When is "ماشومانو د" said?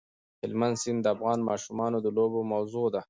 1.49-2.07